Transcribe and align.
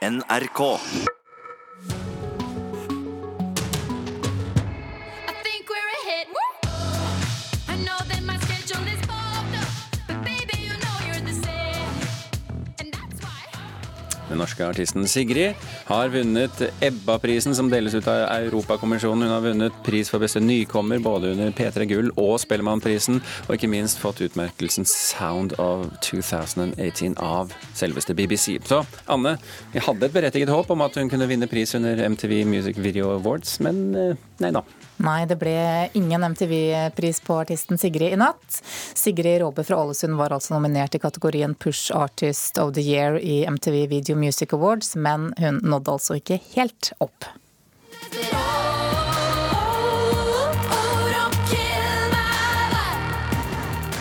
NRK. 0.00 0.80
Den 14.30 14.38
norske 14.38 14.62
artisten 14.62 15.08
Sigrid 15.10 15.58
har 15.88 16.10
vunnet 16.12 16.60
Ebba-prisen, 16.84 17.54
som 17.58 17.70
deles 17.70 17.96
ut 17.98 18.06
av 18.06 18.28
Europakommisjonen. 18.36 19.26
Hun 19.26 19.34
har 19.34 19.42
vunnet 19.42 19.80
pris 19.86 20.10
for 20.12 20.22
beste 20.22 20.42
nykommer 20.42 21.02
både 21.02 21.32
under 21.34 21.50
P3 21.56 21.88
Gull 21.90 22.12
og 22.14 22.36
Spellemannprisen, 22.42 23.18
og 23.48 23.56
ikke 23.56 23.70
minst 23.72 23.98
fått 23.98 24.22
utmerkelsen 24.22 24.86
Sound 24.86 25.56
of 25.58 25.88
2018 26.06 27.18
av 27.18 27.50
selveste 27.74 28.14
BBC. 28.14 28.60
Så 28.70 28.84
Anne, 29.10 29.34
vi 29.74 29.82
hadde 29.82 30.06
et 30.06 30.14
berettiget 30.14 30.54
håp 30.54 30.70
om 30.70 30.86
at 30.86 31.00
hun 31.00 31.10
kunne 31.10 31.26
vinne 31.30 31.50
pris 31.50 31.74
under 31.74 31.98
MTV 32.14 32.44
Music 32.46 32.78
Video 32.78 33.10
Awards, 33.16 33.58
men 33.64 33.82
eh, 33.98 34.28
nei 34.44 34.54
da. 34.54 34.62
Nei, 35.00 35.24
det 35.24 35.38
ble 35.40 35.88
ingen 35.96 36.24
MTV-pris 36.34 37.22
på 37.24 37.38
artisten 37.40 37.78
Sigrid 37.80 38.12
i 38.12 38.18
natt. 38.20 38.58
Sigrid 38.94 39.40
Råbe 39.40 39.64
fra 39.64 39.78
Ålesund 39.80 40.18
var 40.18 40.34
altså 40.36 40.52
nominert 40.52 40.94
i 40.94 41.00
kategorien 41.00 41.54
Push 41.56 41.88
Artist 41.96 42.58
of 42.60 42.74
the 42.76 42.84
Year 42.84 43.16
i 43.16 43.40
MTV 43.48 43.86
Video 43.88 44.16
Music 44.16 44.52
Awards, 44.52 44.92
men 44.96 45.30
hun 45.38 45.62
nådde 45.64 45.94
altså 45.96 46.18
ikke 46.20 46.40
helt 46.52 46.92
opp. 47.00 47.24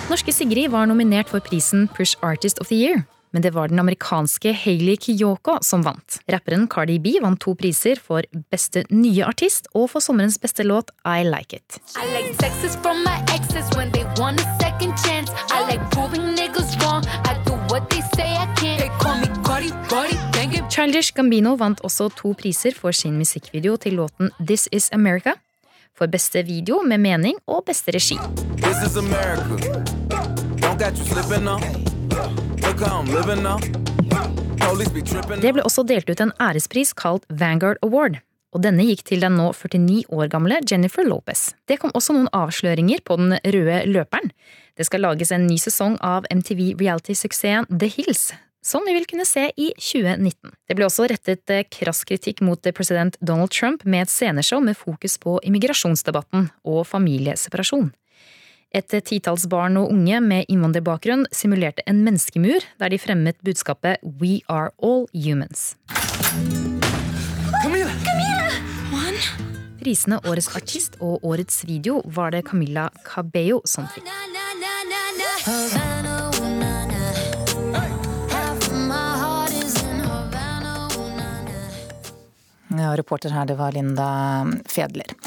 Norske 0.10 0.34
Sigrid 0.36 0.74
var 0.74 0.90
nominert 0.90 1.32
for 1.32 1.40
prisen 1.40 1.88
Push 1.96 2.20
Artist 2.26 2.60
of 2.60 2.68
the 2.68 2.76
Year. 2.76 3.06
Men 3.32 3.42
det 3.42 3.52
var 3.54 3.68
den 3.68 3.80
amerikanske 3.80 4.54
Hayley 4.54 4.96
Kiyoko 4.98 5.60
som 5.62 5.84
vant. 5.86 6.20
Rapperen 6.32 6.68
Cardi 6.68 6.98
B 7.00 7.20
vant 7.22 7.40
to 7.42 7.54
priser 7.56 8.00
for 8.02 8.26
beste 8.52 8.84
nye 8.90 9.26
artist 9.26 9.70
og 9.76 9.90
for 9.94 10.02
sommerens 10.02 10.40
beste 10.42 10.66
låt 10.66 10.90
I 11.06 11.22
Like 11.28 11.56
It. 11.60 11.80
I 11.98 12.08
like 12.14 12.38
texts 12.42 12.76
from 12.82 13.04
my 13.06 13.18
exes 13.36 13.70
when 13.78 13.92
they 13.92 14.04
want 14.18 14.42
a 14.42 14.48
second 14.62 14.98
chance. 15.06 15.32
I 15.54 15.62
like 15.70 15.84
proving 15.92 16.36
niggas 16.36 16.74
wrong. 16.82 17.06
I 17.30 17.38
do 17.46 17.54
what 17.70 17.90
they 17.90 18.02
say 18.16 18.34
I 18.34 18.48
can't. 18.58 18.82
They 18.82 18.90
call 19.00 19.20
me 19.22 19.28
Cardi, 19.46 19.70
Cardi. 19.90 20.18
Childish 20.70 21.14
Gambino 21.14 21.56
vant 21.58 21.82
også 21.84 22.10
to 22.16 22.34
priser 22.34 22.74
for 22.78 22.92
sin 22.92 23.18
musikkvideo 23.18 23.76
til 23.78 23.94
låten 23.94 24.32
This 24.40 24.70
Is 24.72 24.90
America. 24.94 25.34
For 25.98 26.08
beste 26.08 26.44
video 26.46 26.82
med 26.82 26.98
mening 26.98 27.36
og 27.48 27.64
beste 27.66 27.92
regi. 27.92 28.18
This 28.58 28.78
is 28.88 28.98
America. 28.98 29.60
Don't 30.62 30.80
got 30.80 30.98
you 30.98 31.06
slipping 31.06 31.44
now. 31.44 31.89
Det 35.42 35.52
ble 35.56 35.64
også 35.66 35.82
delt 35.90 36.10
ut 36.12 36.20
en 36.22 36.32
ærespris 36.38 36.92
kalt 36.94 37.24
Vanguard 37.34 37.80
Award. 37.82 38.20
Og 38.54 38.62
denne 38.62 38.86
gikk 38.86 39.02
til 39.10 39.24
den 39.26 39.40
nå 39.40 39.48
49 39.58 40.04
år 40.14 40.30
gamle 40.30 40.60
Jennifer 40.70 41.08
Lopez. 41.08 41.48
Det 41.66 41.80
kom 41.82 41.94
også 41.98 42.14
noen 42.14 42.30
avsløringer 42.30 43.02
på 43.06 43.18
den 43.18 43.38
røde 43.42 43.80
løperen. 43.90 44.30
Det 44.78 44.86
skal 44.86 45.02
lages 45.02 45.34
en 45.34 45.48
ny 45.50 45.58
sesong 45.58 45.98
av 46.06 46.30
MTV 46.30 46.76
reality-suksessen 46.78 47.66
The 47.74 47.90
Hills, 47.90 48.30
som 48.62 48.86
vi 48.86 48.94
vil 48.94 49.10
kunne 49.10 49.26
se 49.26 49.48
i 49.50 49.72
2019. 49.74 50.54
Det 50.70 50.78
ble 50.78 50.86
også 50.86 51.10
rettet 51.10 51.50
eh, 51.50 51.66
krass 51.74 52.04
kritikk 52.06 52.44
mot 52.46 52.62
eh, 52.70 52.76
president 52.76 53.18
Donald 53.18 53.50
Trump 53.56 53.82
med 53.86 54.06
et 54.06 54.14
sceneshow 54.14 54.62
med 54.62 54.78
fokus 54.78 55.18
på 55.18 55.40
immigrasjonsdebatten 55.42 56.52
og 56.70 56.86
familieseparasjon. 56.86 57.90
Et 58.70 58.86
titalls 58.86 59.48
barn 59.50 59.80
og 59.82 59.90
unge 59.90 60.20
med 60.22 60.46
innvandrerbakgrunn 60.46 61.24
simulerte 61.34 61.82
en 61.90 62.04
menneskemur 62.06 62.62
der 62.78 62.92
de 62.94 63.00
fremmet 63.02 63.40
budskapet 63.42 63.98
We 64.22 64.44
are 64.46 64.70
all 64.78 65.08
humans. 65.10 65.74
Camilla! 67.64 67.90
Prisene 69.80 70.20
Årets 70.28 70.52
artist 70.54 71.00
og 71.02 71.26
Årets 71.26 71.64
video 71.66 72.04
var 72.14 72.36
det 72.36 72.44
Camilla 72.46 72.92
Cabello 73.02 73.64
som 73.66 73.90
fikk. 73.90 74.06
Ja, 82.70 82.94
reporter 82.94 83.34
her, 83.34 83.50
det 83.50 83.58
var 83.58 83.74
Linda 83.74 84.10
Fedler. 84.70 85.18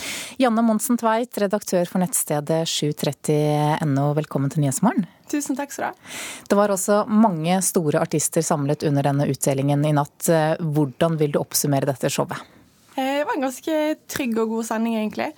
Janne 0.40 0.62
Monsen 0.64 0.96
Tveit, 0.98 1.36
redaktør 1.42 1.86
for 1.88 2.00
nettstedet 2.02 2.62
730.no, 2.68 4.04
velkommen 4.16 4.50
til 4.52 4.62
Nyhetsmorgen. 4.64 5.04
Tusen 5.30 5.56
takk 5.58 5.72
skal 5.74 5.84
du 5.84 5.88
ha. 5.90 6.12
Det 6.48 6.58
var 6.58 6.72
også 6.72 7.02
mange 7.08 7.58
store 7.64 8.00
artister 8.02 8.44
samlet 8.44 8.84
under 8.88 9.06
denne 9.08 9.26
utdelingen 9.32 9.84
i 9.88 9.92
natt. 9.96 10.28
Hvordan 10.60 11.18
vil 11.20 11.34
du 11.34 11.40
oppsummere 11.42 11.88
dette 11.88 12.10
showet? 12.12 12.38
Eh, 12.96 13.18
Det 13.22 13.26
var 13.28 13.36
en 13.36 13.46
ganske 13.48 13.76
trygg 14.10 14.38
og 14.42 14.54
god 14.56 14.68
sending, 14.68 14.96
egentlig. 15.00 15.30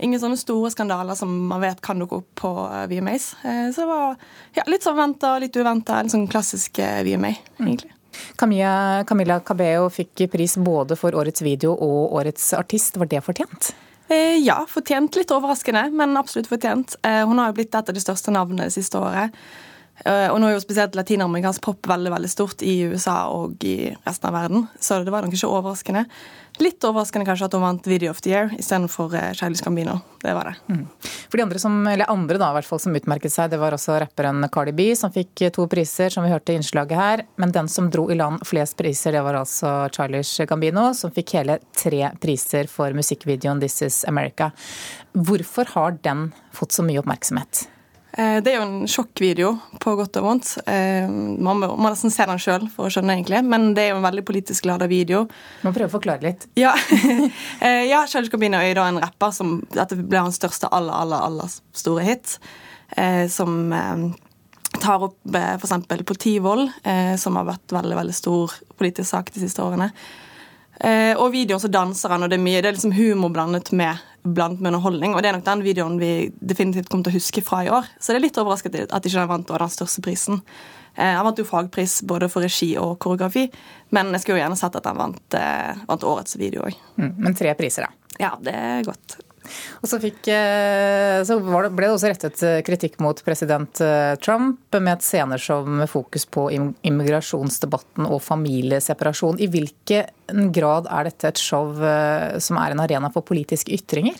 Ingen 0.00 0.20
sånne 0.22 0.38
store 0.40 0.70
skandaler 0.72 1.16
som 1.18 1.30
man 1.50 1.60
vet 1.60 1.80
kan 1.84 1.98
dukke 2.00 2.20
opp 2.22 2.28
på 2.42 2.50
eh, 2.66 2.86
VMAs. 2.90 3.30
Eh, 3.44 3.70
Så 3.74 3.82
det 3.84 3.88
var 3.90 4.16
ja, 4.56 4.66
litt 4.66 4.86
sånn 4.86 4.98
venta, 4.98 5.36
litt 5.42 5.56
uventa. 5.56 6.00
En 6.00 6.10
sånn 6.12 6.28
klassisk 6.30 6.78
VMA, 6.80 7.34
egentlig. 7.60 7.92
Camilla, 8.36 9.04
Camilla 9.06 9.38
Cabello 9.40 9.86
fikk 9.94 10.26
pris 10.32 10.56
både 10.58 10.96
for 10.98 11.14
årets 11.14 11.42
video 11.46 11.72
og 11.72 12.16
årets 12.18 12.52
artist. 12.58 12.98
Var 12.98 13.06
det 13.06 13.22
fortjent? 13.24 13.70
Eh, 14.10 14.38
Ja, 14.44 14.64
fortjent. 14.68 15.14
Litt 15.16 15.30
overraskende, 15.30 15.84
men 15.94 16.16
absolutt 16.16 16.48
fortjent. 16.50 16.96
Eh, 17.02 17.24
Hun 17.26 17.38
har 17.38 17.50
jo 17.50 17.58
blitt 17.60 17.74
et 17.74 17.88
av 17.88 17.94
de 17.94 18.00
største 18.02 18.32
navnene 18.34 18.66
det 18.66 18.74
siste 18.74 18.98
året. 18.98 19.30
Eh, 20.04 20.28
Og 20.32 20.40
nå 20.40 20.48
er 20.48 20.56
jo 20.56 20.62
spesielt 20.62 20.96
latinamerikansk 20.96 21.64
pop 21.64 21.88
veldig 21.90 22.12
veldig 22.14 22.30
stort 22.30 22.62
i 22.64 22.80
USA 22.88 23.26
og 23.32 23.64
i 23.66 23.90
resten 24.06 24.30
av 24.30 24.36
verden, 24.36 24.68
så 24.80 25.02
det 25.04 25.12
var 25.12 25.26
nok 25.26 25.34
ikke 25.36 25.50
overraskende. 25.50 26.06
Litt 26.60 26.84
overraskende 26.84 27.24
kanskje 27.24 27.46
at 27.46 27.54
hun 27.56 27.62
vant 27.64 27.86
Video 27.88 28.10
of 28.12 28.20
the 28.20 28.32
Year 28.32 28.50
istedenfor 28.58 29.14
uh, 29.14 29.30
Childish 29.36 29.64
Gambino. 29.64 30.00
Det 30.20 30.34
var 30.36 30.50
det. 30.50 30.56
For 31.30 31.38
de 31.38 31.44
andre 31.46 31.60
som, 31.62 31.78
andre 31.86 32.40
da, 32.40 32.50
fall, 32.66 32.82
som 32.82 32.96
utmerket 32.96 33.32
seg, 33.32 33.48
det 33.52 33.60
var 33.62 33.72
også 33.72 33.96
rapperen 34.02 34.44
Cardi 34.52 34.74
B, 34.76 34.90
som 34.98 35.12
fikk 35.14 35.46
to 35.56 35.64
priser, 35.72 36.12
som 36.12 36.26
vi 36.26 36.32
hørte 36.34 36.52
i 36.52 36.58
innslaget 36.60 37.00
her. 37.00 37.24
Men 37.40 37.54
den 37.56 37.70
som 37.72 37.88
dro 37.88 38.10
i 38.12 38.18
land 38.18 38.44
flest 38.44 38.76
priser, 38.76 39.16
det 39.16 39.24
var 39.24 39.40
altså 39.40 39.88
Childish 39.94 40.44
Gambino, 40.50 40.90
som 40.92 41.14
fikk 41.14 41.38
hele 41.38 41.60
tre 41.72 42.10
priser 42.20 42.68
for 42.68 42.92
musikkvideoen 42.92 43.62
This 43.62 43.80
Is 43.86 44.04
America. 44.10 44.50
Hvorfor 45.16 45.72
har 45.76 46.00
den 46.04 46.32
fått 46.52 46.76
så 46.76 46.84
mye 46.84 47.00
oppmerksomhet? 47.00 47.68
Eh, 48.12 48.40
Det 48.42 48.52
er 48.52 48.58
jo 48.58 48.66
en 48.66 48.88
sjokkvideo, 48.90 49.50
på 49.80 49.94
godt 49.98 50.16
og 50.18 50.24
vondt. 50.26 50.52
Eh, 50.66 51.06
Man 51.08 51.60
må, 51.60 51.68
nesten 51.90 52.10
se 52.10 52.26
den 52.26 52.40
sjøl 52.42 52.66
for 52.72 52.88
å 52.88 52.92
skjønne, 52.92 53.14
egentlig. 53.16 53.42
Men 53.46 53.74
det 53.74 53.84
er 53.84 53.92
jo 53.92 54.00
en 54.00 54.08
veldig 54.08 54.24
politisk 54.26 54.66
lada 54.66 54.88
video. 54.90 55.26
Må 55.62 55.72
prøve 55.72 55.90
å 55.90 55.96
forklare 55.98 56.26
litt. 56.26 56.48
Ja, 56.58 56.74
Eh, 57.60 57.84
ja 57.90 58.04
Kjell 58.08 58.28
Gambino 58.30 58.58
er 58.58 58.78
en 58.78 59.00
rapper 59.02 59.30
som 59.34 59.60
Dette 59.70 59.96
ble 59.96 60.18
hans 60.18 60.38
største 60.40 60.68
aller, 60.72 60.94
aller, 60.94 61.20
aller 61.20 61.54
store 61.76 62.04
hit. 62.06 62.38
Som 63.30 63.68
tar 64.82 65.02
opp 65.06 65.18
f.eks. 65.30 65.74
politivold, 66.08 66.72
som 67.22 67.36
har 67.38 67.46
vært 67.46 67.70
veldig 67.70 67.98
veldig 68.00 68.14
stor 68.16 68.56
politisk 68.80 69.06
sak 69.12 69.30
de 69.30 69.44
siste 69.44 69.62
årene. 69.62 69.92
Og 71.22 71.30
videoen 71.30 71.62
så 71.62 71.70
danser 71.70 72.10
han, 72.10 72.24
og 72.26 72.32
det 72.32 72.40
er 72.40 72.42
mye, 72.42 72.64
det 72.64 72.72
er 72.72 72.74
liksom 72.80 72.96
humor 72.96 73.30
blandet 73.30 73.70
med, 73.70 74.02
blandet 74.22 74.60
med 74.60 74.72
underholdning. 74.72 75.14
Og 75.14 75.22
det 75.22 75.30
er 75.30 75.38
nok 75.38 75.46
den 75.46 75.64
videoen 75.64 75.96
vi 76.00 76.12
definitivt 76.40 76.90
kommer 76.90 77.08
til 77.08 77.14
å 77.14 77.20
huske 77.20 77.44
fra 77.44 77.62
i 77.64 77.70
år. 77.72 77.88
Så 77.98 78.12
det 78.12 78.20
er 78.20 78.26
litt 78.26 78.40
overrasket 78.40 78.76
at 78.88 79.06
ikke 79.06 79.16
den 79.22 79.32
vant 79.32 79.52
den 79.52 79.72
største 79.72 80.04
prisen. 80.04 80.42
Eh, 80.96 81.14
han 81.16 81.24
vant 81.24 81.38
jo 81.38 81.46
fagpris 81.46 82.00
både 82.08 82.28
for 82.32 82.44
regi 82.44 82.72
og 82.80 82.98
koreografi, 83.02 83.46
men 83.94 84.10
jeg 84.14 84.24
skulle 84.24 84.40
jo 84.40 84.44
gjerne 84.44 84.58
sett 84.58 84.76
at 84.76 84.88
han 84.90 84.98
vant, 84.98 85.38
eh, 85.38 85.82
vant 85.88 86.06
årets 86.12 86.36
video 86.40 86.66
òg. 86.66 86.76
Mm, 86.98 87.14
Men 87.16 87.34
tre 87.38 87.54
priser, 87.54 87.86
da. 87.86 88.16
Ja, 88.20 88.36
det 88.42 88.54
er 88.54 88.82
godt. 88.84 89.16
Og 89.80 89.88
så, 89.88 89.98
fikk, 90.02 90.28
eh, 90.32 91.20
så 91.26 91.38
ble 91.40 91.70
det 91.72 91.90
også 91.90 92.10
rettet 92.12 92.42
eh, 92.46 92.60
kritikk 92.66 92.98
mot 93.02 93.20
president 93.24 93.80
eh, 93.84 94.14
Trump 94.22 94.76
med 94.76 94.92
et 94.92 95.04
sceneshow 95.04 95.66
med 95.66 95.90
fokus 95.90 96.26
på 96.28 96.48
immigrasjonsdebatten 96.52 98.08
og 98.08 98.20
familieseparasjon. 98.24 99.40
I 99.40 99.48
hvilken 99.50 100.50
grad 100.54 100.90
er 100.92 101.08
dette 101.08 101.32
et 101.32 101.40
show 101.40 101.72
som 101.72 102.58
er 102.60 102.74
en 102.74 102.82
arena 102.82 103.10
for 103.12 103.26
politiske 103.26 103.72
ytringer? 103.74 104.18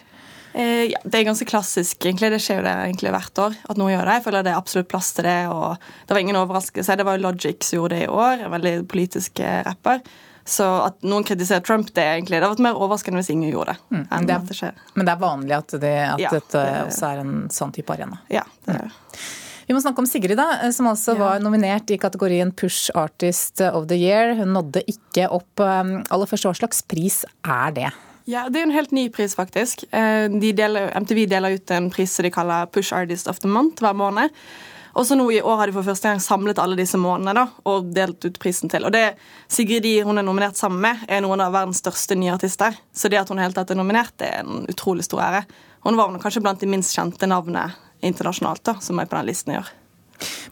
Ja, 0.50 0.98
det 1.04 1.20
er 1.20 1.28
ganske 1.28 1.46
klassisk. 1.46 2.00
egentlig. 2.02 2.32
Det 2.32 2.40
skjer 2.42 2.58
jo 2.58 2.64
det 2.66 2.72
egentlig 2.88 3.12
hvert 3.14 3.38
år. 3.44 3.54
at 3.70 3.78
noen 3.78 3.92
gjør 3.92 4.08
det. 4.08 4.16
Jeg 4.16 4.24
føler 4.24 4.46
det 4.46 4.50
er 4.50 4.58
absolutt 4.58 4.88
plass 4.90 5.12
til 5.14 5.28
det. 5.28 5.38
og 5.46 5.76
Det 5.78 6.16
var 6.16 6.24
ingen 6.24 6.40
overraskelse. 6.40 6.96
Det 6.98 7.06
var 7.06 7.18
jo 7.18 7.26
Logic 7.28 7.62
som 7.62 7.78
gjorde 7.78 8.00
det 8.00 8.08
i 8.08 8.10
år. 8.10 8.42
En 8.42 8.56
veldig 8.56 8.74
politisk 8.90 9.44
rapper. 9.68 10.02
Så 10.50 10.66
at 10.88 11.02
noen 11.06 11.22
kritiserer 11.26 11.62
Trump, 11.62 11.92
det 11.94 12.02
egentlig, 12.02 12.40
det 12.40 12.42
har 12.42 12.54
vært 12.56 12.64
mer 12.64 12.78
overraskende 12.78 13.20
hvis 13.20 13.30
ingen 13.30 13.52
gjorde 13.52 13.76
det. 13.76 13.78
Mm, 13.94 14.26
det 14.26 14.34
er- 14.34 14.70
det. 14.70 14.72
Men 14.96 15.06
det 15.06 15.12
er 15.12 15.20
vanlig 15.22 15.56
at, 15.56 15.68
det, 15.80 15.92
at 16.14 16.18
Ja, 16.24 16.30
dette 16.30 16.50
det- 16.64 16.86
også 16.88 17.04
er 17.12 17.20
en 17.20 17.48
sånn 17.48 17.72
type 17.72 17.94
arena. 17.94 18.18
Ja, 18.28 18.42
det 18.66 18.74
er 18.74 18.82
det. 18.88 18.90
Vi 19.68 19.74
må 19.76 19.80
snakke 19.80 19.98
om 20.02 20.06
Sigrid, 20.06 20.36
da, 20.36 20.58
eh, 20.64 20.72
som 20.72 20.86
altså 20.90 21.16
var 21.16 21.38
nominert 21.38 21.88
i 21.94 21.96
kategorien 21.96 22.50
Push 22.50 22.90
Artist 22.96 23.60
of 23.60 23.86
the 23.86 23.94
Year. 23.94 24.34
Hun 24.34 24.48
nådde 24.52 24.82
ikke 24.90 25.28
opp. 25.30 25.60
eh, 25.60 26.02
Aller 26.10 26.26
først, 26.26 26.42
hva 26.44 26.56
slags 26.58 26.82
pris 26.82 27.24
er 27.44 27.70
det? 27.72 27.92
Ja, 28.26 28.48
Det 28.48 28.56
er 28.58 28.62
en 28.64 28.70
helt 28.72 28.90
ny 28.92 29.08
pris, 29.08 29.34
faktisk. 29.36 29.84
Eh, 29.92 30.26
De 30.28 30.52
deler, 30.52 30.90
MTV 30.96 31.26
deler 31.28 31.54
ut 31.54 31.70
en 31.70 31.88
pris 31.90 32.10
som 32.10 32.24
de 32.24 32.30
kaller 32.30 32.66
Push 32.66 32.92
Artist 32.92 33.28
of 33.28 33.38
the 33.38 33.48
Month 33.48 33.76
hver 33.80 33.94
måned. 33.94 34.30
Og 34.94 35.06
så 35.06 35.16
nå 35.18 35.26
i 35.30 35.40
år 35.42 35.56
har 35.60 35.70
de 35.70 35.74
for 35.76 35.86
første 35.86 36.10
gang 36.10 36.20
samlet 36.22 36.58
alle 36.58 36.78
disse 36.78 36.98
månedene 36.98 37.34
da, 37.36 37.46
og 37.70 37.90
delt 37.94 38.24
ut 38.26 38.38
prisen 38.42 38.70
til. 38.72 38.86
Og 38.88 38.94
det 38.94 39.14
Sigrid 39.50 39.84
Die 39.86 40.02
hun 40.06 40.18
er 40.18 40.26
nominert 40.26 40.58
sammen 40.58 40.82
med, 40.82 41.04
er 41.08 41.22
noen 41.24 41.42
av 41.44 41.54
verdens 41.54 41.82
største 41.82 42.18
nye 42.18 42.34
artister. 42.34 42.76
Så 42.92 43.10
det 43.10 43.20
at 43.20 43.30
hun 43.30 43.38
helt 43.42 43.54
tatt 43.58 43.70
er 43.70 43.78
nominert, 43.78 44.16
det 44.18 44.32
er 44.32 44.42
en 44.44 44.66
utrolig 44.70 45.06
stor 45.06 45.22
ære. 45.28 45.44
Hun 45.86 45.96
var 45.96 46.10
nok 46.10 46.24
kanskje 46.24 46.42
blant 46.44 46.60
de 46.60 46.68
minst 46.70 46.96
kjente 46.96 47.28
navnene 47.30 47.70
internasjonalt 48.04 48.64
da, 48.66 48.76
som 48.82 48.98
er 48.98 49.08
på 49.08 49.16
den 49.18 49.30
listen 49.30 49.54
i 49.54 49.60
år. 49.60 49.70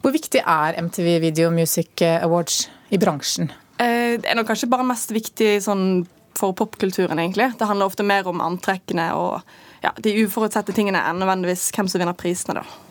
Hvor 0.03 0.15
viktig 0.15 0.41
er 0.41 0.79
MTV 0.81 1.19
Video 1.21 1.51
Music 1.53 2.01
Awards 2.23 2.69
i 2.91 3.01
bransjen? 3.01 3.51
Eh, 3.79 4.17
Det 4.19 4.31
er 4.31 4.39
nok 4.39 4.49
kanskje 4.49 4.71
bare 4.71 4.87
mest 4.87 5.13
viktig 5.13 5.59
sånn, 5.63 6.07
for 6.39 6.55
popkulturen, 6.55 7.19
egentlig. 7.19 7.51
Det 7.59 7.67
handler 7.67 7.87
ofte 7.91 8.05
mer 8.07 8.27
om 8.31 8.41
antrekkene 8.41 9.09
og 9.19 9.43
ja, 9.83 9.91
de 9.99 10.13
uforutsette 10.23 10.75
tingene 10.77 11.01
enn 11.03 11.19
nødvendigvis 11.19 11.73
hvem 11.75 11.89
som 11.91 11.99
vinner 11.99 12.15
prisene, 12.15 12.61
da. 12.61 12.88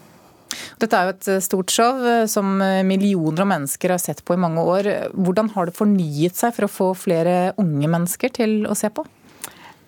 Dette 0.82 0.98
er 0.98 1.08
jo 1.08 1.16
et 1.16 1.30
eh, 1.34 1.44
stort 1.44 1.74
show 1.74 2.02
eh, 2.06 2.26
som 2.32 2.58
millioner 2.88 3.44
av 3.44 3.52
mennesker 3.52 3.94
har 3.94 4.02
sett 4.02 4.24
på 4.26 4.38
i 4.38 4.42
mange 4.42 4.64
år. 4.64 4.90
Hvordan 5.14 5.52
har 5.56 5.70
det 5.70 5.78
fornyet 5.78 6.40
seg 6.40 6.56
for 6.56 6.68
å 6.68 6.72
få 6.72 6.90
flere 7.08 7.38
unge 7.62 7.92
mennesker 7.92 8.34
til 8.40 8.60
å 8.70 8.78
se 8.78 8.92
på? 8.94 9.06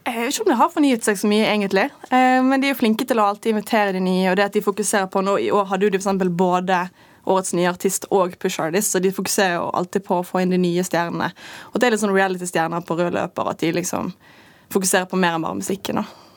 Jeg 0.10 0.16
vet 0.16 0.34
ikke 0.34 0.46
om 0.46 0.50
det 0.50 0.58
har 0.58 0.72
fornyet 0.74 1.06
seg 1.06 1.18
så 1.22 1.30
mye, 1.30 1.46
egentlig. 1.46 1.90
Eh, 2.10 2.42
Men 2.42 2.62
de 2.62 2.70
er 2.70 2.74
jo 2.74 2.80
flinke 2.80 3.06
til 3.06 3.20
å 3.20 3.28
alltid 3.30 3.54
invitere 3.54 3.94
de 3.94 4.02
nye, 4.02 4.30
og 4.32 4.38
det 4.40 4.48
at 4.48 4.56
de 4.58 4.66
fokuserer 4.66 5.10
på 5.12 5.22
nå 5.22 5.38
I 5.38 5.52
år 5.52 5.68
hadde 5.70 5.86
jo 5.86 5.94
de 5.94 6.00
eksempel 6.00 6.30
både 6.30 6.88
årets 7.30 7.54
nye 7.54 7.70
artist 7.70 8.08
og 8.10 8.34
push 8.42 8.62
artist, 8.64 8.92
så 8.92 9.02
de 9.04 9.12
fokuserer 9.14 9.60
jo 9.60 9.68
alltid 9.76 10.06
på 10.08 10.18
å 10.18 10.26
få 10.26 10.42
inn 10.42 10.56
de 10.56 10.58
nye 10.58 10.86
stjernene. 10.88 11.30
Og 11.74 11.78
det 11.78 11.88
er 11.88 11.94
litt 11.94 12.02
sånn 12.02 12.16
reality-stjerner 12.16 12.82
på 12.88 12.98
rød 12.98 13.14
løper, 13.14 13.52
at 13.52 13.62
de 13.62 13.74
liksom 13.76 14.14
fokuserer 14.74 15.06
på 15.10 15.20
mer 15.20 15.38
enn 15.38 15.46
bare 15.46 15.60
musikken. 15.60 16.02
da. 16.02 16.29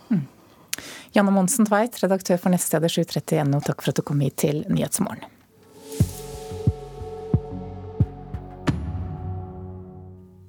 Janne 1.12 1.32
Monsen 1.34 1.68
Tveit, 1.68 1.98
redaktør 2.00 2.38
for 2.40 2.54
nettstedet 2.54 2.88
730.no, 2.94 3.60
takk 3.60 3.84
for 3.84 3.92
at 3.92 4.00
du 4.00 4.04
kom 4.08 4.22
hit 4.24 4.38
til 4.40 4.62
Nyhetsmorgen. 4.72 5.26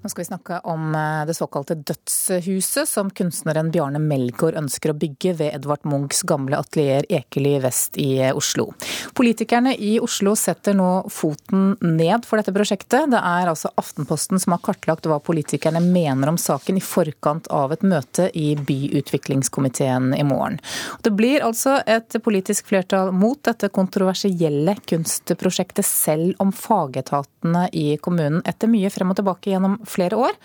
Nå 0.04 0.10
skal 0.10 0.22
vi 0.22 0.26
snakke 0.26 0.60
om 0.68 0.96
eh, 0.96 1.26
det 1.26 1.34
såkalte 1.34 1.76
Dødshuset 1.76 2.90
som 2.90 3.08
kunstneren 3.10 3.70
Bjarne 3.72 4.02
Melgaard 4.04 4.58
ønsker 4.60 4.92
å 4.92 4.96
bygge 5.00 5.32
ved 5.40 5.54
Edvard 5.56 5.86
Munchs 5.88 6.26
gamle 6.28 6.58
atelier 6.60 7.06
Ekely 7.08 7.54
vest 7.64 7.96
i 7.96 8.18
eh, 8.20 8.34
Oslo. 8.36 8.74
Politikerne 9.16 9.72
i 9.80 9.94
Oslo 10.04 10.34
setter 10.36 10.76
nå 10.76 10.90
foten 11.08 11.78
ned 11.80 12.28
for 12.28 12.42
dette 12.42 12.52
prosjektet. 12.52 13.14
Det 13.14 13.22
er 13.22 13.48
altså 13.48 13.72
Aftenposten 13.80 14.44
som 14.44 14.58
har 14.58 14.64
kartlagt 14.66 15.08
hva 15.08 15.22
politikerne 15.24 15.80
mener 15.80 16.34
om 16.34 16.42
saken 16.42 16.82
i 16.82 16.84
forkant 16.84 17.48
av 17.48 17.72
et 17.72 17.88
møte 17.88 18.28
i 18.36 18.58
byutviklingskomiteen 18.60 20.12
i 20.20 20.28
morgen. 20.28 20.60
Det 21.08 21.16
blir 21.16 21.48
altså 21.48 21.78
et 21.88 22.20
politisk 22.28 22.68
flertall 22.74 23.14
mot 23.16 23.40
dette 23.48 23.72
kontroversielle 23.72 24.76
kunstprosjektet, 24.84 25.88
selv 25.88 26.44
om 26.44 26.52
fagetatene 26.52 27.70
i 27.72 27.96
kommunen 28.04 28.44
etter 28.44 28.68
mye 28.68 28.92
frem 28.92 29.16
og 29.16 29.22
tilbake 29.22 29.56
gjennom 29.56 29.80
flere 29.94 30.20
år 30.20 30.38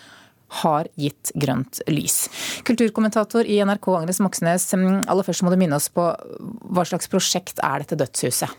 har 0.62 0.88
gitt 0.96 1.32
grønt 1.36 1.82
lys. 1.92 2.22
Kulturkommentator 2.64 3.44
i 3.44 3.58
NRK 3.68 3.90
Agnes 3.98 4.20
Moxnes, 4.24 4.70
aller 4.72 5.26
først 5.26 5.44
må 5.44 5.52
du 5.52 5.58
minne 5.60 5.76
oss 5.76 5.90
på 5.92 6.08
hva 6.08 6.86
slags 6.88 7.10
prosjekt 7.12 7.60
er 7.64 7.84
dette 7.84 7.98
dødshuset? 8.00 8.54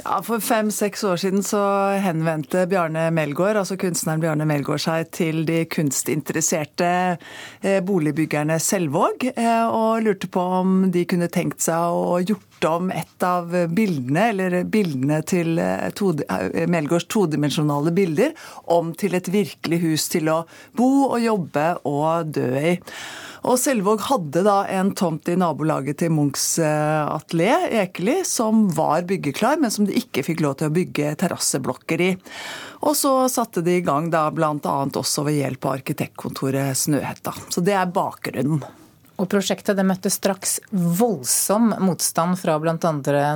Ja, 0.00 0.20
For 0.24 0.40
fem-seks 0.40 1.02
år 1.04 1.18
siden 1.20 1.42
så 1.44 1.60
henvendte 2.00 2.62
Bjarne 2.70 3.10
Melgaard, 3.12 3.58
altså 3.60 3.76
kunstneren 3.80 4.22
Bjarne 4.22 4.46
Melgaard 4.48 4.80
seg 4.80 5.10
til 5.12 5.42
de 5.48 5.64
kunstinteresserte 5.68 6.90
eh, 7.60 7.80
boligbyggerne 7.84 8.56
Selvåg, 8.62 9.26
eh, 9.34 9.66
og 9.66 10.06
lurte 10.06 10.30
på 10.32 10.44
om 10.60 10.78
de 10.94 11.04
kunne 11.10 11.28
tenkt 11.32 11.60
seg 11.66 11.92
å 11.92 12.16
gjort 12.22 12.49
om 12.68 12.90
et 12.94 13.24
av 13.26 13.52
bildene, 13.72 14.26
eller 14.32 14.58
bildene 14.64 15.20
til 15.28 15.60
to, 15.96 16.12
Melgaards 16.70 17.08
todimensjonale 17.10 17.92
bilder, 17.96 18.36
om 18.72 18.92
til 18.98 19.16
et 19.18 19.30
virkelig 19.32 19.80
hus 19.84 20.08
til 20.12 20.30
å 20.32 20.42
bo 20.76 20.90
og 21.10 21.18
jobbe 21.22 21.66
og 21.88 22.32
dø 22.36 22.48
i. 22.60 22.76
Og 23.48 23.56
Selvåg 23.56 24.02
hadde 24.04 24.42
da 24.44 24.58
en 24.68 24.90
tomt 24.92 25.28
i 25.32 25.36
nabolaget 25.40 26.02
til 26.02 26.12
Munchs 26.12 26.58
atelier, 26.60 27.70
Ekeli, 27.86 28.18
som 28.28 28.66
var 28.76 29.06
byggeklar, 29.08 29.56
men 29.62 29.72
som 29.72 29.88
de 29.88 29.96
ikke 29.96 30.26
fikk 30.26 30.42
lov 30.44 30.58
til 30.60 30.68
å 30.68 30.74
bygge 30.76 31.14
terrasseblokker 31.22 32.04
i. 32.04 32.10
Og 32.84 32.92
så 32.96 33.14
satte 33.32 33.64
de 33.64 33.78
i 33.78 33.84
gang 33.86 34.10
da 34.12 34.26
bl.a. 34.32 34.52
også 34.60 35.24
ved 35.24 35.40
hjelp 35.40 35.64
av 35.64 35.78
arkitektkontoret 35.78 36.76
Snøhetta. 36.84 37.32
Så 37.48 37.64
det 37.64 37.76
er 37.80 37.88
bakgrunnen. 37.92 38.60
Og 39.20 39.28
prosjektet 39.28 39.76
det 39.76 39.84
møtte 39.84 40.08
straks 40.12 40.58
voldsom 40.72 41.74
motstand 41.84 42.38
fra 42.40 42.54
bl.a. 42.60 42.76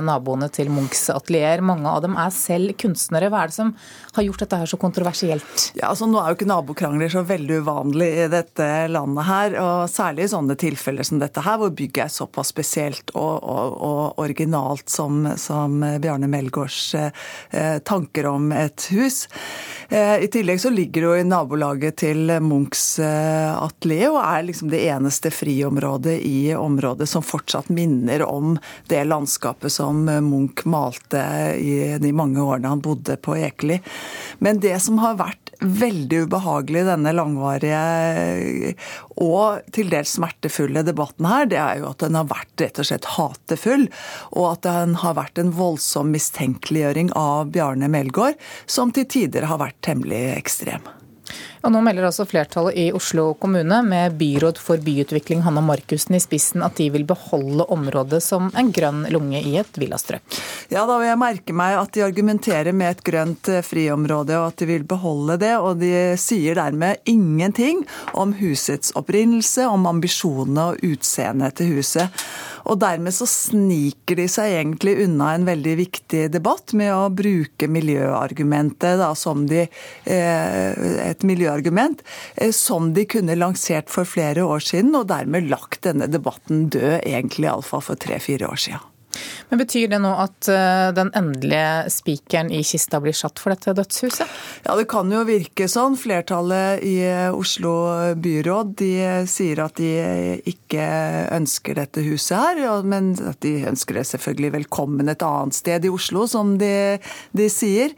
naboene 0.01 0.47
til 0.49 0.71
Munchs 0.73 1.11
atelier. 1.13 1.61
Mange 1.61 1.91
av 1.91 2.01
dem 2.01 2.15
er 2.17 2.31
selv 2.33 2.73
kunstnere. 2.81 3.29
Hva 3.29 3.43
er 3.43 3.51
det 3.51 3.57
som 3.59 3.73
har 4.15 4.25
gjort 4.25 4.41
dette 4.41 4.59
her 4.61 4.71
så 4.71 4.79
kontroversielt? 4.81 5.67
Ja, 5.77 5.91
altså 5.91 6.07
Nå 6.09 6.17
er 6.21 6.31
jo 6.31 6.39
ikke 6.39 6.49
nabokrangler 6.49 7.11
så 7.13 7.21
veldig 7.27 7.59
uvanlig 7.61 8.07
i 8.23 8.25
dette 8.33 8.69
landet 8.89 9.29
her. 9.29 9.57
og 9.61 9.83
Særlig 9.91 10.25
i 10.25 10.31
sånne 10.33 10.57
tilfeller 10.57 11.05
som 11.05 11.21
dette 11.21 11.43
her, 11.45 11.59
hvor 11.61 11.73
bygget 11.77 12.07
er 12.07 12.15
såpass 12.15 12.49
spesielt 12.55 13.13
og, 13.13 13.45
og, 13.45 13.77
og 13.85 14.23
originalt 14.25 14.89
som, 14.89 15.21
som 15.37 15.77
Bjarne 16.01 16.29
Melgaards 16.31 16.95
eh, 16.97 17.77
tanker 17.85 18.31
om 18.31 18.49
et 18.55 18.87
hus. 18.95 19.27
Eh, 19.93 20.25
I 20.25 20.31
tillegg 20.33 20.63
så 20.63 20.73
ligger 20.73 21.05
det 21.05 21.11
jo 21.11 21.21
i 21.21 21.29
nabolaget 21.29 22.01
til 22.01 22.33
Munchs 22.41 22.97
eh, 23.03 23.53
atelier 23.53 24.15
og 24.15 24.21
er 24.23 24.49
liksom 24.49 24.73
det 24.73 24.81
eneste 24.89 25.29
friområdet 25.33 25.74
område 25.75 26.27
i 26.27 26.55
området 26.55 27.09
som 27.09 27.23
fortsatt 27.23 27.69
minner 27.69 28.23
om 28.23 28.57
det 28.87 29.03
landskapet 29.03 29.71
som 29.71 30.05
Munch 30.05 30.65
malte 30.65 31.21
i 31.59 31.97
de 31.99 32.11
mange 32.15 32.41
årene 32.41 32.71
han 32.71 32.83
bodde 32.83 33.17
på 33.17 33.35
Ekeli. 33.35 33.81
Men 34.39 34.59
det 34.63 34.79
som 34.79 34.99
har 35.03 35.19
vært 35.19 35.51
veldig 35.59 36.25
ubehagelig 36.27 36.81
i 36.81 36.87
denne 36.89 37.13
langvarige 37.15 38.73
og 39.23 39.63
til 39.75 39.91
dels 39.91 40.15
smertefulle 40.17 40.83
debatten 40.87 41.27
her, 41.29 41.47
det 41.47 41.59
er 41.59 41.79
jo 41.79 41.89
at 41.91 42.03
den 42.03 42.17
har 42.19 42.27
vært 42.27 42.63
rett 42.63 42.81
og 42.81 42.89
slett 42.89 43.11
hatefull. 43.15 43.87
Og 44.35 44.49
at 44.51 44.65
den 44.67 44.97
har 45.03 45.15
vært 45.19 45.39
en 45.39 45.53
voldsom 45.55 46.11
mistenkeliggjøring 46.15 47.13
av 47.15 47.51
Bjarne 47.55 47.91
Melgaard, 47.91 48.39
som 48.67 48.91
til 48.95 49.07
tider 49.07 49.47
har 49.47 49.63
vært 49.63 49.79
temmelig 49.85 50.23
ekstrem. 50.35 50.83
Og 51.65 51.71
nå 51.73 51.79
melder 51.81 52.05
også 52.05 52.27
flertallet 52.29 52.77
i 52.77 52.83
Oslo 52.93 53.31
kommune, 53.41 53.79
med 53.81 54.19
byråd 54.19 54.59
for 54.61 54.77
byutvikling 54.85 55.41
Hanna 55.41 55.63
Markussen 55.65 56.13
i 56.13 56.21
spissen, 56.21 56.61
at 56.61 56.77
de 56.77 56.91
vil 56.93 57.07
beholde 57.09 57.65
området 57.73 58.21
som 58.21 58.51
en 58.53 58.69
grønn 58.75 59.07
lunge 59.09 59.41
i 59.41 59.55
et 59.57 59.79
villastrøk. 59.81 60.21
Ja, 60.69 60.83
da 60.85 60.99
vil 61.01 61.09
jeg 61.09 61.21
merke 61.21 61.55
meg 61.57 61.79
at 61.79 61.95
de 61.97 62.05
argumenterer 62.05 62.69
med 62.69 62.93
et 62.93 63.03
grønt 63.07 63.49
eh, 63.49 63.65
friområde, 63.65 64.37
og 64.37 64.51
at 64.51 64.61
de 64.61 64.69
vil 64.69 64.85
beholde 64.85 65.39
det. 65.41 65.55
Og 65.57 65.81
de 65.81 65.91
sier 66.21 66.59
dermed 66.59 67.01
ingenting 67.09 67.81
om 68.13 68.37
husets 68.37 68.93
opprinnelse, 68.93 69.65
om 69.65 69.89
ambisjonene 69.89 70.69
og 70.69 70.85
utseendet 70.85 71.57
til 71.57 71.79
huset. 71.79 72.25
Og 72.65 72.79
dermed 72.81 73.13
så 73.13 73.27
sniker 73.29 74.17
de 74.17 74.25
seg 74.31 74.55
egentlig 74.59 74.95
unna 75.03 75.33
en 75.35 75.45
veldig 75.45 75.75
viktig 75.81 76.23
debatt 76.33 76.73
med 76.77 76.93
å 76.93 77.11
bruke 77.13 77.69
miljøargumentet 77.69 78.97
da, 79.01 79.11
som 79.17 79.45
de, 79.49 79.67
eh, 80.05 81.09
et 81.09 81.25
miljøargument 81.25 81.54
eh, 81.63 82.51
som 82.51 82.93
de 82.93 83.05
kunne 83.05 83.35
lansert 83.35 83.89
for 83.89 84.05
flere 84.05 84.43
år 84.43 84.59
siden, 84.59 84.95
og 84.95 85.07
dermed 85.07 85.49
lagt 85.49 85.83
denne 85.83 86.07
debatten 86.07 86.69
død, 86.69 87.01
egentlig 87.03 87.49
iallfall 87.49 87.81
for 87.81 87.95
tre-fire 87.95 88.49
år 88.49 88.59
siden. 88.67 88.91
Men 89.49 89.61
Betyr 89.61 89.89
det 89.91 89.99
nå 90.03 90.11
at 90.19 90.49
eh, 90.51 90.89
den 90.95 91.11
endelige 91.15 91.91
spikeren 91.93 92.51
i 92.53 92.61
kista 92.65 92.99
blir 93.03 93.15
satt 93.15 93.39
for 93.41 93.53
dette 93.53 93.75
dødshuset? 93.77 94.31
Ja, 94.65 94.75
det 94.77 94.87
kan 94.91 95.11
jo 95.13 95.23
virke 95.27 95.67
sånn. 95.71 95.97
Flertallet 95.99 96.83
i 96.85 96.97
Oslo 97.33 97.75
byråd 98.19 98.75
de 98.81 98.91
sier 99.29 99.61
at 99.63 99.77
de 99.79 99.91
ikke 100.49 100.87
ønsker 101.35 101.79
dette 101.79 102.03
huset 102.05 102.35
her, 102.35 102.83
men 102.87 103.13
at 103.21 103.39
de 103.45 103.57
ønsker 103.69 103.99
det 103.99 104.07
selvfølgelig 104.11 104.55
velkommen 104.59 105.11
et 105.11 105.25
annet 105.25 105.57
sted 105.57 105.85
i 105.85 105.93
Oslo, 105.93 106.25
som 106.29 106.55
de, 106.61 106.73
de 107.37 107.49
sier. 107.51 107.95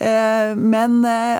Eh, 0.00 0.56
men 0.56 1.02
eh, 1.06 1.38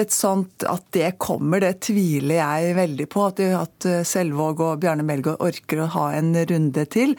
et 0.00 0.14
sånt, 0.14 0.64
at 0.68 0.84
det 0.96 1.14
kommer, 1.22 1.62
det 1.62 1.80
tviler 1.86 2.40
jeg 2.40 2.76
veldig 2.76 3.08
på. 3.12 3.26
At, 3.30 3.42
at 3.56 3.88
Selvåg 4.08 4.62
og 4.64 4.82
Bjarne 4.82 5.06
Melgaard 5.06 5.42
orker 5.44 5.82
å 5.82 5.90
ha 5.96 6.06
en 6.18 6.34
runde 6.36 6.86
til. 6.92 7.16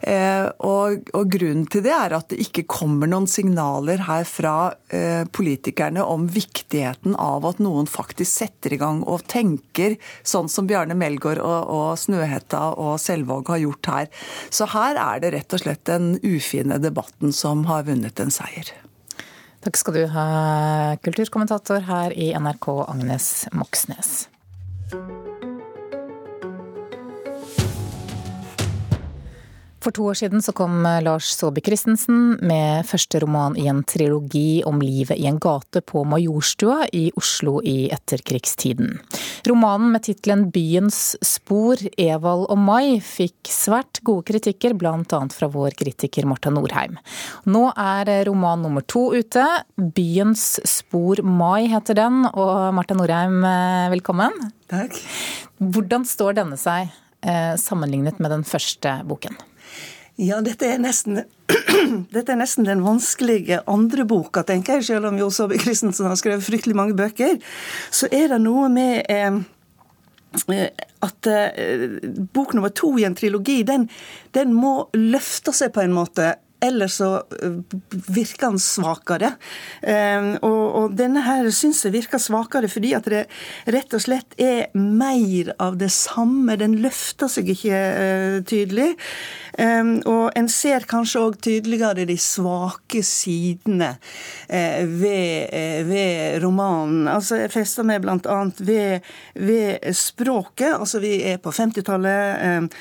Eh, 0.00 0.46
og, 0.62 1.08
og, 1.14 1.30
grunnen 1.32 1.66
til 1.70 1.82
det 1.82 1.94
er 1.94 2.14
at 2.14 2.28
det 2.30 2.40
ikke 2.44 2.66
kommer 2.70 3.10
noen 3.10 3.26
signaler 3.30 4.04
her 4.06 4.26
fra 4.28 4.54
eh, 4.94 5.24
politikerne 5.34 6.04
om 6.06 6.28
viktigheten 6.30 7.16
av 7.18 7.46
at 7.48 7.62
noen 7.62 7.88
faktisk 7.90 8.30
setter 8.30 8.76
i 8.76 8.80
gang 8.80 9.02
og 9.02 9.26
tenker 9.30 9.98
sånn 10.22 10.50
som 10.52 10.68
Bjarne 10.70 10.96
Melgaard 10.98 11.42
og, 11.42 11.72
og 11.74 11.88
Snøhetta 11.98 12.68
og 12.78 12.98
Selvåg 13.02 13.50
har 13.54 13.64
gjort 13.64 13.92
her. 13.94 14.12
Så 14.54 14.70
her 14.74 15.00
er 15.02 15.24
det 15.24 15.34
rett 15.34 15.56
og 15.58 15.64
slett 15.64 15.86
den 15.90 16.14
ufine 16.22 16.78
debatten 16.82 17.34
som 17.34 17.66
har 17.70 17.88
vunnet 17.88 18.22
en 18.22 18.34
seier. 18.34 18.70
Takk 19.64 19.76
skal 19.76 19.96
du 19.96 20.02
ha, 20.14 20.26
kulturkommentator 21.02 21.82
her 21.88 22.14
i 22.14 22.30
NRK, 22.38 22.68
Agnes 22.88 23.30
Moxnes. 23.52 24.28
For 29.88 29.96
to 29.96 30.08
år 30.10 30.18
siden 30.20 30.42
så 30.44 30.52
kom 30.52 30.82
Lars 31.00 31.30
Saabye 31.32 31.64
Christensen 31.64 32.34
med 32.44 32.84
første 32.84 33.22
roman 33.22 33.54
i 33.56 33.62
en 33.72 33.78
trilogi 33.88 34.60
om 34.68 34.82
livet 34.84 35.16
i 35.16 35.24
en 35.30 35.38
gate 35.40 35.80
på 35.80 36.02
Majorstua 36.04 36.82
i 36.92 37.06
Oslo 37.16 37.54
i 37.64 37.88
etterkrigstiden. 37.96 38.98
Romanen 39.48 39.94
med 39.94 40.04
tittelen 40.04 40.44
Byens 40.52 41.16
spor, 41.24 41.80
Evald 41.96 42.50
og 42.52 42.60
Mai 42.60 42.98
fikk 43.00 43.48
svært 43.48 44.02
gode 44.04 44.28
kritikker, 44.28 44.76
bl.a. 44.76 45.22
fra 45.32 45.48
vår 45.56 45.80
kritiker 45.80 46.28
Marta 46.28 46.52
Norheim. 46.52 47.00
Nå 47.48 47.70
er 47.72 48.12
roman 48.28 48.68
nummer 48.68 48.84
to 48.84 49.08
ute. 49.16 49.48
Byens 49.80 50.58
spor, 50.68 51.24
Mai 51.24 51.64
heter 51.72 51.96
den. 52.04 52.26
Og 52.34 52.74
Marta 52.76 52.92
Norheim, 52.92 53.40
velkommen. 53.96 54.50
Takk. 54.68 55.00
Hvordan 55.56 56.04
står 56.04 56.42
denne 56.42 56.60
seg 56.60 56.90
eh, 57.24 57.54
sammenlignet 57.56 58.20
med 58.20 58.36
den 58.36 58.44
første 58.44 59.00
boken? 59.08 59.47
Ja, 60.18 60.40
dette 60.42 60.66
er 60.66 60.80
nesten 60.82 61.20
dette 62.14 62.34
er 62.34 62.40
nesten 62.40 62.66
den 62.66 62.82
vanskelige 62.82 63.60
andre 63.70 64.04
boka, 64.08 64.42
tenker 64.46 64.78
jeg. 64.78 64.88
Selv 64.90 65.08
om 65.12 65.20
Jo 65.20 65.30
Saabye 65.32 65.62
Christensen 65.62 66.08
har 66.10 66.18
skrevet 66.18 66.44
fryktelig 66.44 66.74
mange 66.76 66.96
bøker, 66.98 67.38
så 67.94 68.10
er 68.10 68.32
det 68.34 68.40
noe 68.42 68.66
med 68.72 69.06
eh, 69.08 69.38
at 71.06 71.30
eh, 71.30 71.86
bok 72.34 72.56
nummer 72.56 72.74
to 72.74 72.92
i 72.98 73.06
en 73.06 73.16
trilogi, 73.16 73.62
den, 73.68 73.86
den 74.34 74.52
må 74.56 74.90
løfte 74.98 75.54
seg 75.56 75.72
på 75.76 75.86
en 75.86 75.94
måte 75.96 76.34
Ellers 76.64 76.98
så 76.98 77.22
virker 78.08 78.48
han 78.48 78.58
svakere. 78.58 79.32
Og, 80.42 80.64
og 80.80 80.96
denne 80.98 81.22
her 81.22 81.46
syns 81.54 81.84
jeg 81.86 81.94
virker 81.94 82.18
svakere 82.22 82.70
fordi 82.70 82.94
at 82.98 83.06
det 83.10 83.24
rett 83.70 83.94
og 83.94 84.02
slett 84.02 84.34
er 84.42 84.72
mer 84.74 85.52
av 85.62 85.78
det 85.78 85.90
samme. 85.94 86.56
Den 86.58 86.74
løfter 86.82 87.30
seg 87.30 87.52
ikke 87.54 87.82
tydelig. 88.48 88.88
Og 89.58 90.24
en 90.38 90.50
ser 90.50 90.86
kanskje 90.90 91.22
òg 91.22 91.38
tydeligere 91.46 92.06
de 92.08 92.18
svake 92.18 93.04
sidene 93.06 93.92
ved, 94.48 95.86
ved 95.88 96.42
romanen. 96.42 97.06
Altså, 97.10 97.38
jeg 97.42 97.54
fester 97.54 97.86
meg 97.86 98.02
bl.a. 98.02 98.38
Ved, 98.58 99.06
ved 99.38 99.88
språket. 99.94 100.74
Altså, 100.74 101.02
vi 101.02 101.20
er 101.30 101.38
på 101.42 101.54
50-tallet. 101.54 102.74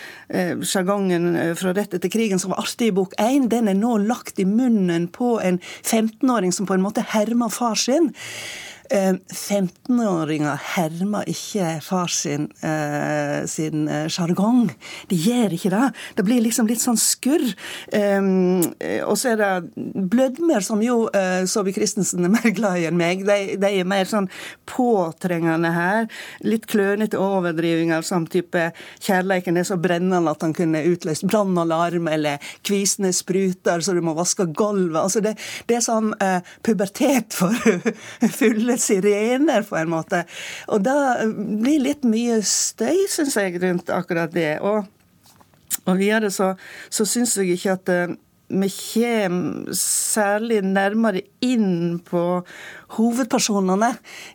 Sjargongen 0.66 1.30
fra 1.58 1.74
rett 1.78 1.94
etter 1.98 2.12
krigen 2.14 2.42
som 2.42 2.54
var 2.54 2.66
artig 2.66 2.92
i 2.92 2.96
bok 2.96 3.14
én, 3.22 3.48
den 3.52 3.67
er 3.72 3.78
nå 3.80 3.98
lagt 4.06 4.40
i 4.40 4.48
munnen 4.48 5.10
på 5.14 5.38
en 5.44 5.60
15-åring 5.84 6.54
som 6.56 6.70
på 6.70 6.78
en 6.78 6.86
måte 6.86 7.06
hermer 7.14 7.54
far 7.54 7.78
sin. 7.80 8.12
15-åringer 8.92 10.60
hermer 10.76 11.28
ikke 11.30 11.78
far 11.84 12.12
sin, 12.12 12.48
eh, 12.64 13.46
sin 13.50 13.88
sjargong. 14.10 14.70
De 15.10 15.16
gjør 15.16 15.56
ikke 15.58 15.72
det. 15.74 15.92
Det 16.16 16.26
blir 16.28 16.44
liksom 16.46 16.68
litt 16.70 16.84
sånn 16.84 17.00
skurr. 17.00 17.46
Um, 17.92 18.64
og 19.08 19.16
så 19.20 19.34
er 19.34 19.42
det 19.42 19.86
blødmer, 20.12 20.64
som 20.64 20.82
jo 20.84 21.08
Saabye 21.12 21.76
Christensen 21.76 22.26
er 22.26 22.34
mer 22.34 22.52
glad 22.56 22.82
i 22.82 22.88
enn 22.90 23.00
meg. 23.00 23.26
De, 23.28 23.58
de, 23.60 23.72
er 23.82 23.88
mer 23.88 24.08
sånn 24.10 24.30
påtrengende 24.70 25.72
her. 25.76 26.08
Litt 26.48 26.68
klønete 26.70 27.20
overdriving 27.22 27.94
av 27.96 28.06
samme 28.08 28.32
type 28.32 28.72
'kjærleiken 29.00 29.58
er 29.58 29.68
så 29.68 29.78
brennende 29.82 30.32
at 30.32 30.44
han 30.46 30.56
kunne 30.58 30.84
utløst 30.90 31.28
brannalarm', 31.28 32.10
eller 32.12 32.42
'kvisene 32.64 33.14
spruter 33.16 33.84
så 33.84 33.94
du 33.94 34.02
må 34.02 34.16
vaske 34.18 34.48
gulvet'. 34.48 35.04
Altså 35.04 35.24
det, 35.24 35.38
det 35.68 35.80
er 35.80 35.86
som 35.86 36.14
eh, 36.22 36.40
pubertet 36.64 37.34
for 37.34 37.54
fulle 38.40 38.77
sirener, 38.82 39.66
på 39.68 39.78
en 39.80 39.92
måte. 39.92 40.24
Og 40.74 40.84
da 40.86 40.98
blir 41.26 41.84
litt 41.84 42.06
mye 42.08 42.40
støy, 42.46 43.08
syns 43.12 43.38
jeg, 43.40 43.58
rundt 43.64 43.92
akkurat 43.94 44.34
det. 44.34 44.58
Og, 44.66 44.86
og 45.86 46.00
videre 46.00 46.32
så, 46.34 46.54
så 46.90 47.08
syns 47.08 47.38
jeg 47.38 47.58
ikke 47.58 47.78
at 47.78 47.94
uh, 47.94 48.16
vi 48.48 48.70
kommer 48.72 49.74
særlig 49.76 50.62
nærmere 50.64 51.22
inn 51.44 52.00
på 52.00 52.22
hovedpersonene. 52.96 53.90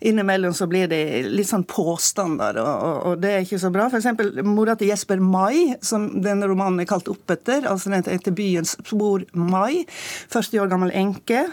Innimellom 0.04 0.52
så 0.52 0.66
blir 0.68 0.90
det 0.90 1.30
litt 1.32 1.48
sånn 1.48 1.64
påstander, 1.64 2.58
og, 2.60 2.72
og, 2.72 2.98
og 3.08 3.22
det 3.22 3.30
er 3.32 3.46
ikke 3.46 3.60
så 3.62 3.70
bra. 3.72 3.88
Eksempel 3.88 4.34
mora 4.44 4.76
til 4.76 4.92
Jesper 4.92 5.22
Mai, 5.24 5.78
som 5.80 6.10
denne 6.20 6.48
romanen 6.50 6.84
er 6.84 6.90
kalt 6.90 7.08
opp 7.12 7.32
etter, 7.32 7.64
altså 7.64 7.92
den 7.92 8.04
heter 8.04 8.36
Byens 8.36 8.76
spor 8.84 9.24
Mai, 9.32 9.86
40 10.28 10.60
år 10.60 10.72
gammel 10.72 10.92
enke. 10.92 11.46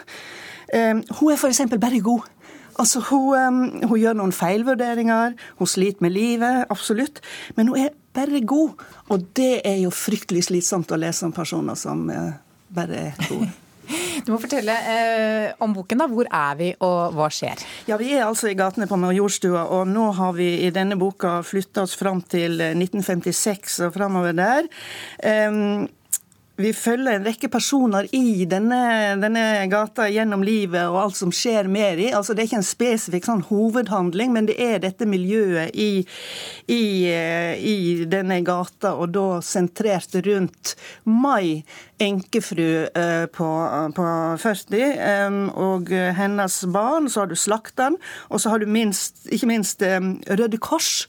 Um, 0.70 1.00
hun 1.18 1.32
er 1.32 1.48
eksempel 1.48 1.80
bare 1.82 2.04
god. 2.04 2.28
Altså, 2.80 3.02
hun, 3.10 3.70
hun, 3.84 3.96
gjør 4.00 4.16
noen 4.16 4.32
feilvurderinger, 4.32 5.34
hun 5.60 5.68
sliter 5.68 6.06
med 6.06 6.14
livet, 6.16 6.66
absolutt. 6.72 7.20
Men 7.58 7.68
hun 7.68 7.82
er 7.82 7.96
bare 8.16 8.40
god. 8.40 8.84
Og 9.12 9.26
det 9.36 9.60
er 9.68 9.82
jo 9.84 9.92
fryktelig 9.94 10.46
slitsomt 10.48 10.92
å 10.92 11.00
lese 11.00 11.26
om 11.28 11.34
personer 11.36 11.76
som 11.78 12.06
uh, 12.08 12.30
bare 12.72 13.10
er 13.10 13.26
gode. 13.28 13.50
Du 14.24 14.28
må 14.30 14.36
fortelle 14.38 14.70
eh, 14.70 15.52
om 15.64 15.72
boken. 15.74 15.98
da. 15.98 16.06
Hvor 16.06 16.28
er 16.30 16.58
vi, 16.58 16.68
og 16.86 17.16
hva 17.16 17.26
skjer? 17.32 17.58
Ja, 17.88 17.96
Vi 17.98 18.12
er 18.14 18.26
altså 18.26 18.46
i 18.46 18.54
gatene 18.54 18.86
på 18.86 18.98
Majorstua, 19.00 19.64
og 19.74 19.88
nå 19.90 20.04
har 20.14 20.36
vi 20.36 20.50
i 20.66 20.70
denne 20.74 20.98
boka 21.00 21.40
flytta 21.42 21.82
oss 21.88 21.96
fram 21.98 22.20
til 22.22 22.60
1956 22.60 23.80
og 23.88 23.96
framover 23.96 24.36
der. 24.36 24.68
Um, 25.50 25.88
vi 26.60 26.72
følger 26.76 27.16
en 27.16 27.26
rekke 27.26 27.48
personer 27.52 28.06
i 28.16 28.44
denne, 28.48 28.80
denne, 29.20 29.44
gata 29.70 30.06
gjennom 30.10 30.44
livet 30.46 30.88
og 30.88 30.98
alt 31.04 31.18
som 31.18 31.32
skjer 31.34 31.68
med 31.70 31.98
dem. 32.00 32.14
Altså, 32.16 32.34
det 32.34 32.44
er 32.44 32.50
ikke 32.50 32.60
en 32.60 32.66
spesifikk 32.66 33.28
sånn 33.28 33.44
hovedhandling, 33.48 34.34
men 34.34 34.48
det 34.50 34.56
er 34.62 34.82
dette 34.82 35.08
miljøet 35.08 35.74
i, 35.74 36.04
i, 36.70 36.82
i 37.72 37.76
denne 38.10 38.40
gata, 38.46 38.94
og 38.96 39.14
da 39.16 39.28
sentrert 39.44 40.16
rundt 40.26 40.74
Mai, 41.04 41.62
enkefru 42.00 42.88
på, 43.34 43.48
på 43.96 44.06
40, 44.40 45.50
og 45.60 45.90
hennes 46.16 46.56
barn. 46.72 47.08
Så 47.10 47.22
har 47.22 47.30
du 47.30 47.36
Slakteren, 47.38 47.96
og 48.28 48.40
så 48.40 48.52
har 48.52 48.62
du 48.62 48.66
minst, 48.70 49.22
ikke 49.32 49.48
minst 49.50 49.82
Røde 49.82 50.60
Kors, 50.62 51.06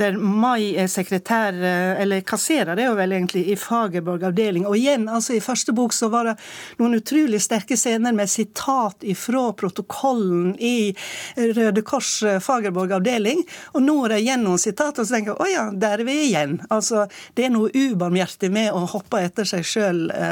der 0.00 0.16
Mai 0.18 0.74
er 0.78 0.90
sekretær, 0.90 1.56
eller 2.02 2.24
kasserer, 2.26 2.74
det 2.78 2.88
jo 2.88 2.96
vel 2.98 3.14
egentlig, 3.16 3.44
i 3.52 3.56
Fagerborg 3.58 4.26
avdeling. 4.32 4.66
Og 4.68 4.76
igjen, 4.78 5.08
altså 5.10 5.36
I 5.36 5.42
første 5.44 5.74
bok 5.76 5.94
så 5.96 6.10
var 6.12 6.30
det 6.30 6.36
noen 6.80 6.98
utrolig 6.98 7.42
sterke 7.42 7.78
scener 7.78 8.14
med 8.16 8.30
sitat 8.30 9.06
ifra 9.06 9.48
protokollen 9.58 10.54
i 10.58 10.92
Røde 11.36 11.84
Kors 11.86 12.14
Fagerborg 12.44 12.96
avdeling. 12.98 13.44
Og 13.76 13.86
nå 13.86 13.98
er 14.06 14.16
det 14.16 14.22
igjen 14.24 14.46
noen 14.46 14.62
sitat, 14.62 14.98
og 14.98 15.06
så 15.06 15.18
tenker 15.18 15.34
jeg 15.34 15.42
å 15.42 15.50
ja, 15.52 15.66
der 15.72 16.02
er 16.02 16.08
vi 16.08 16.18
igjen. 16.28 16.58
Altså, 16.70 17.06
Det 17.34 17.46
er 17.46 17.52
noe 17.54 17.70
ubarmhjertig 17.72 18.50
med 18.52 18.72
å 18.72 18.84
hoppe 18.90 19.20
etter 19.22 19.48
seg 19.48 19.64
sjøl, 19.66 20.04
eh, 20.10 20.31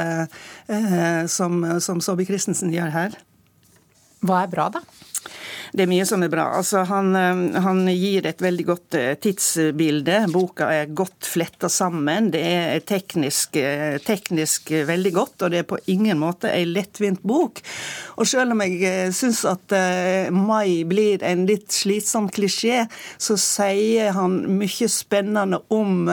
som, 1.31 1.61
som 1.83 2.01
Saabye 2.03 2.29
Christensen 2.29 2.73
gjør 2.73 2.93
her. 2.95 3.17
Hva 4.25 4.43
er 4.45 4.51
bra, 4.51 4.67
da? 4.73 4.81
Det 5.71 5.85
er 5.85 5.87
mye 5.91 6.05
som 6.07 6.23
er 6.23 6.31
bra. 6.31 6.49
Altså, 6.57 6.81
han, 6.89 7.13
han, 7.15 7.85
gir 7.91 8.25
et 8.27 8.41
veldig 8.43 8.65
godt 8.67 8.97
tidsbilde. 9.23 10.17
Boka 10.33 10.67
er 10.73 10.91
godt 10.91 11.27
fletta 11.31 11.69
sammen. 11.71 12.27
Det 12.33 12.41
er 12.43 12.83
teknisk, 12.87 13.55
teknisk, 14.03 14.73
veldig 14.87 15.13
godt, 15.15 15.37
og 15.39 15.53
det 15.53 15.61
er 15.61 15.69
på 15.69 15.79
ingen 15.91 16.19
måte 16.19 16.51
ei 16.51 16.65
lettvint 16.67 17.23
bok. 17.23 17.61
Og 18.19 18.27
selv 18.27 18.55
om 18.55 18.63
jeg 18.65 19.13
syns 19.15 19.45
at 19.47 19.75
Mai 20.35 20.83
blir 20.87 21.23
en 21.25 21.45
litt 21.47 21.71
slitsom 21.71 22.27
klisjé, 22.33 22.83
så 23.17 23.37
sier 23.39 24.11
han 24.17 24.41
mye 24.59 24.89
spennende 24.91 25.61
om 25.71 26.03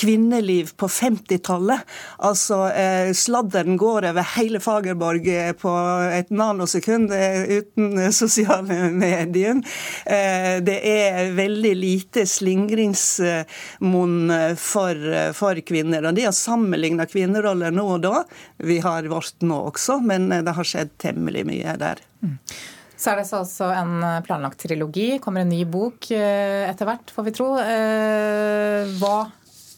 kvinneliv 0.00 0.74
på 0.76 0.90
50-tallet. 0.92 1.88
Altså, 2.28 2.60
sladderen 3.16 3.80
går 3.80 4.10
over 4.12 4.30
hele 4.36 4.60
Fagerborg 4.60 5.32
på 5.60 5.74
et 6.20 6.30
nanosekund 6.34 7.10
uten 7.10 8.12
sosiale 8.12 8.89
medium. 9.04 9.62
Det 10.06 10.78
er 10.90 11.32
veldig 11.36 11.76
lite 11.76 12.26
slingringsmonn 12.28 14.32
for, 14.58 14.94
for 15.36 15.60
kvinner. 15.66 16.08
Og 16.08 16.14
de 16.16 16.24
har 16.28 16.34
sammenligna 16.36 17.06
kvinneroller 17.10 17.70
nå 17.74 17.86
og 17.96 18.02
da, 18.04 18.16
vi 18.64 18.78
har 18.84 19.08
vårt 19.10 19.42
nå 19.46 19.58
også, 19.70 19.94
men 20.04 20.28
det 20.30 20.56
har 20.56 20.66
skjedd 20.66 20.90
temmelig 21.00 21.44
mye 21.48 21.76
der. 21.80 21.96
Mm. 22.24 22.38
Så 23.00 23.10
er 23.10 23.16
det 23.16 23.28
så 23.30 23.36
også 23.40 23.66
en 23.72 24.22
planlagt 24.26 24.60
trilogi. 24.60 25.18
Kommer 25.24 25.40
en 25.46 25.52
ny 25.52 25.64
bok 25.64 26.10
etter 26.12 26.86
hvert, 26.88 27.10
får 27.14 27.24
vi 27.30 27.36
tro. 27.38 27.48
Hva 29.00 29.18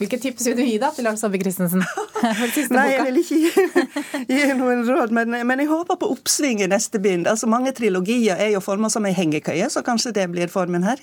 Hvilke 0.01 0.19
tips 0.19 0.47
vil 0.49 0.57
du 0.59 0.63
gi 0.65 0.77
da 0.83 0.91
til 0.95 1.07
Lars 1.07 1.23
Saabye 1.23 1.43
Christensen? 1.43 1.83
Nei, 2.77 2.87
jeg 2.95 3.07
vil 3.07 3.21
ikke 3.23 3.41
gi, 3.43 3.65
gi 4.33 4.59
noen 4.59 4.85
råd, 4.89 5.15
men, 5.15 5.37
men, 5.47 5.63
jeg 5.63 5.71
håper 5.71 5.99
på 6.01 6.11
oppsving 6.15 6.63
i 6.65 6.71
neste 6.71 7.01
bind. 7.03 7.29
Altså, 7.31 7.51
Mange 7.51 7.75
trilogier 7.77 8.41
er 8.41 8.55
jo 8.55 8.63
forma 8.65 8.91
som 8.93 9.07
ei 9.09 9.15
hengekøye, 9.17 9.69
så 9.73 9.85
kanskje 9.87 10.15
det 10.17 10.29
blir 10.33 10.53
formen 10.53 10.87
her. 10.87 11.03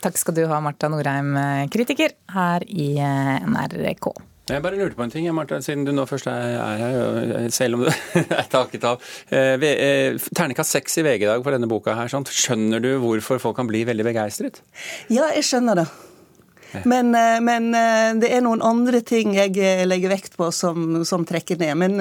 Takk 0.00 0.16
skal 0.16 0.36
du 0.36 0.44
ha, 0.48 0.60
Marta 0.64 0.88
Norheim, 0.88 1.34
kritiker 1.72 2.14
her 2.32 2.64
i 2.68 2.92
NRK. 2.96 4.12
Jeg 4.50 4.64
bare 4.64 4.78
lurte 4.80 4.96
på 4.98 5.04
en 5.04 5.12
ting, 5.12 5.28
Martha, 5.34 5.60
siden 5.62 5.84
du 5.86 5.92
nå 5.94 6.04
først 6.10 6.26
er 6.30 6.56
her, 6.80 7.50
selv 7.54 7.78
om 7.78 7.84
du 7.84 7.90
er 8.40 8.48
taket 8.50 8.86
av. 8.88 9.02
Terningkast 9.30 10.74
seks 10.74 10.98
i 10.98 11.04
VG 11.06 11.26
i 11.26 11.30
dag 11.30 11.44
for 11.44 11.54
denne 11.54 11.70
boka 11.70 11.94
her. 11.98 12.10
Skjønner 12.10 12.82
du 12.82 12.92
hvorfor 13.02 13.42
folk 13.42 13.60
kan 13.60 13.70
bli 13.70 13.84
veldig 13.88 14.06
begeistret? 14.08 14.62
Ja, 15.12 15.28
jeg 15.36 15.46
skjønner 15.46 15.82
det. 15.82 15.90
Men, 16.84 17.14
eh, 17.14 17.40
men 17.44 17.74
eh, 17.74 18.12
det 18.20 18.30
er 18.34 18.44
noen 18.44 18.62
andre 18.64 19.02
ting 19.06 19.34
jeg 19.36 19.56
eh, 19.58 19.84
legger 19.88 20.12
vekt 20.14 20.36
på 20.38 20.50
som, 20.54 21.02
som 21.08 21.26
trekker 21.28 21.60
ned. 21.60 21.76
Men 21.80 21.98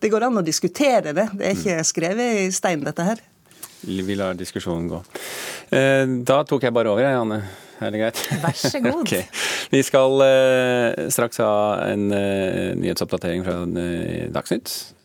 det 0.00 0.10
går 0.12 0.28
an 0.28 0.40
å 0.40 0.44
diskutere 0.46 1.14
det. 1.16 1.28
Det 1.38 1.46
er 1.46 1.56
ikke 1.56 1.78
skrevet 1.86 2.42
i 2.42 2.50
stein, 2.54 2.84
dette 2.86 3.06
her. 3.06 3.22
Vi 3.86 4.18
lar 4.18 4.34
diskusjonen 4.38 4.90
gå. 4.90 5.00
Eh, 5.70 6.04
Da 6.26 6.42
tok 6.48 6.66
jeg 6.66 6.74
bare 6.74 6.92
over, 6.92 7.06
jeg, 7.06 7.18
Anne. 7.22 7.42
Er 7.78 7.94
det 7.94 8.00
greit? 8.02 8.20
Vær 8.42 8.56
så 8.58 8.80
god. 8.82 9.00
okay. 9.04 9.28
Vi 9.70 9.84
skal 9.86 10.22
straks 11.14 11.38
ha 11.44 11.52
en 11.86 12.08
nyhetsoppdatering 12.10 13.44
fra 13.46 13.60
Dagsnytt. 14.34 14.97